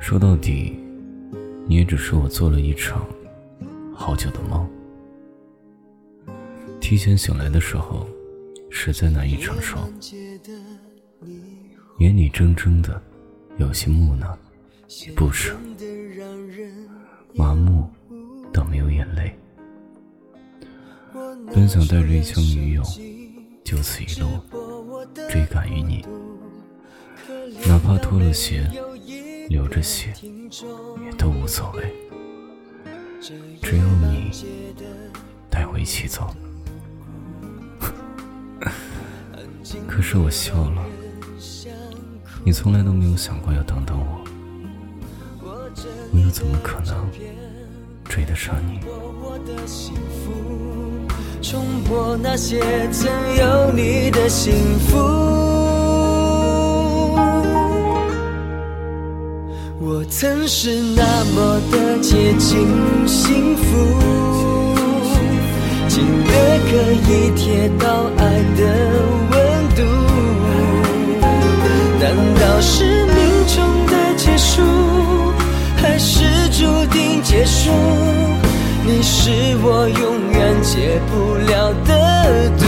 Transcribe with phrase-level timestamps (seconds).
[0.00, 0.74] 说到底，
[1.68, 3.06] 你也只是我做了一场
[3.94, 4.68] 好久的梦。
[6.80, 8.08] 提前醒来的时候，
[8.70, 9.76] 实在难以承受，
[11.98, 13.00] 眼里怔怔的，
[13.58, 14.36] 有些木讷，
[15.14, 15.54] 不舍，
[17.34, 17.88] 麻木
[18.52, 19.32] 到没有眼泪。
[21.54, 22.82] 本想带着一腔女友，
[23.62, 24.26] 就此一路
[25.28, 26.04] 追赶于你，
[27.68, 28.68] 哪怕脱了鞋，
[29.50, 31.92] 流着血，也都无所谓。
[33.20, 34.30] 只有你
[35.50, 36.32] 带我一起走。
[39.88, 40.86] 可是我笑了，
[42.44, 44.24] 你从来都没有想过要等等我，
[46.12, 47.10] 我又怎么可能
[48.04, 48.78] 追得上你？
[51.42, 54.96] 重播那些曾有你的幸福，
[60.00, 61.02] 我曾是那
[61.34, 62.66] 么的接近
[63.06, 63.62] 幸福，
[65.88, 66.32] 近的
[66.70, 66.70] 可
[67.12, 68.22] 以贴到爱
[68.56, 68.60] 的
[69.30, 69.36] 温
[69.76, 69.78] 度。
[72.00, 73.18] 难道是命
[73.54, 74.62] 中的结束，
[75.76, 77.70] 还是注定结束？
[78.86, 79.30] 你是
[79.62, 81.12] 我永远解不
[81.44, 81.52] 了
[81.84, 82.64] 的毒。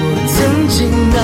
[0.00, 0.34] 我曾
[0.66, 1.18] 经那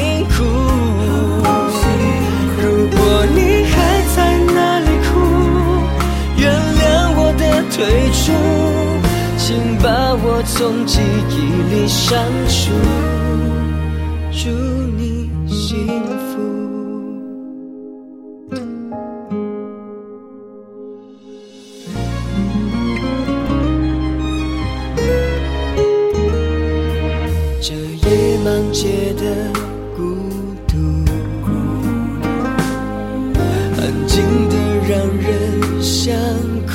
[0.00, 0.32] 辛苦。
[2.62, 2.98] 如果
[3.34, 3.72] 你还
[4.16, 5.12] 在那里哭，
[6.38, 6.42] 原
[6.80, 6.82] 谅
[7.16, 7.76] 我的退
[8.12, 8.24] 出，
[9.36, 9.46] 请
[9.82, 9.84] 把
[10.22, 11.32] 我从记忆
[11.70, 12.08] 里删
[12.48, 12.72] 除。
[14.32, 14.48] 祝
[14.96, 15.86] 你幸
[16.28, 16.40] 福。
[27.60, 29.22] 这夜盲街的
[30.00, 30.16] 孤
[30.66, 30.78] 独，
[33.76, 34.54] 安静的
[34.88, 35.28] 让人
[35.82, 36.14] 想
[36.66, 36.72] 哭。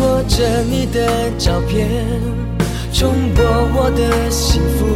[0.00, 0.98] 握着你的
[1.36, 1.88] 照片。
[2.92, 3.44] 重播
[3.74, 4.86] 我的幸福，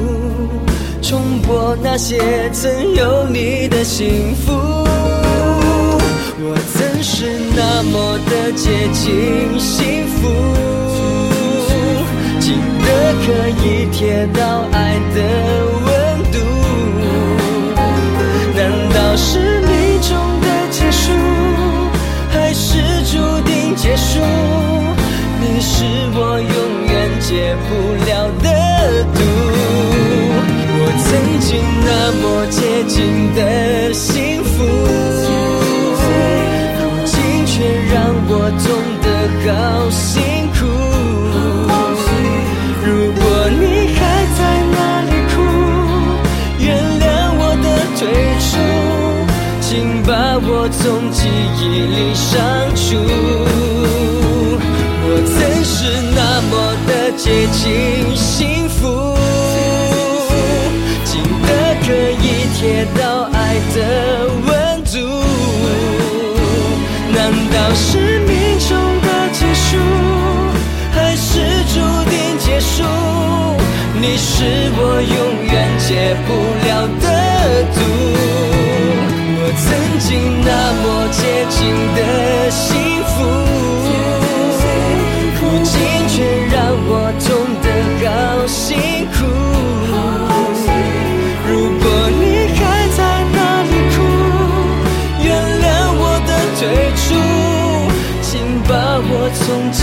[1.03, 4.53] 重播那些曾有你的幸福。
[6.41, 10.29] 我曾是那么的接近幸福，
[13.29, 14.41] 可以贴到
[14.73, 15.19] 爱的
[15.85, 15.87] 温
[16.33, 16.37] 度。
[18.57, 18.61] 难
[18.95, 21.13] 道是命中的结束，
[22.31, 23.13] 还是注
[23.45, 24.19] 定结束？
[25.41, 25.85] 你是
[26.15, 27.71] 我永远解不
[28.09, 28.11] 了
[28.43, 28.49] 的
[29.13, 29.21] 毒。
[30.81, 31.07] 我曾
[31.39, 31.49] 经
[31.85, 31.89] 那
[32.23, 32.57] 么接
[32.89, 32.97] 近
[33.35, 34.65] 的幸福，
[36.79, 37.53] 如今却
[37.93, 37.95] 让
[38.27, 38.33] 我
[38.65, 38.67] 痛
[39.03, 39.07] 得
[39.45, 39.53] 好
[39.91, 40.09] 心
[50.41, 51.29] 我从记
[51.59, 52.87] 忆里删除。
[55.11, 55.77] 我曾是
[56.15, 56.19] 那
[56.49, 56.53] 么
[56.87, 59.17] 的接近幸福，
[61.05, 61.49] 近的
[61.83, 63.37] 可以贴到爱
[63.75, 63.77] 的
[64.47, 64.49] 温
[64.85, 64.95] 度。
[67.13, 67.19] 难
[67.51, 68.71] 道是命中
[69.01, 69.77] 的结束，
[70.93, 71.41] 还是
[71.75, 72.85] 注定结束？
[74.01, 74.45] 你是
[74.77, 75.17] 我永
[75.47, 76.29] 远解不
[76.65, 76.69] 了
[77.01, 77.07] 的
[77.75, 77.77] 毒。
[79.49, 79.65] 我曾
[79.99, 80.07] 经
[80.45, 80.51] 那
[80.83, 82.01] 么接近的
[82.51, 82.69] 幸
[83.05, 83.17] 福。
[85.41, 85.73] 如今
[86.07, 86.21] 却
[86.53, 86.55] 让
[86.85, 87.27] 我痛
[87.63, 87.67] 得
[88.05, 88.11] 好
[88.47, 88.77] 辛
[89.09, 89.17] 苦。
[91.49, 91.51] 如
[91.81, 91.83] 果
[92.21, 92.61] 你还
[92.95, 93.01] 在
[93.33, 93.97] 那里哭，
[95.25, 95.27] 原
[95.65, 95.67] 谅
[95.97, 96.61] 我的退
[97.01, 97.07] 出，
[98.21, 98.29] 请
[98.69, 98.71] 把
[99.01, 99.41] 我从
[99.73, 99.81] 今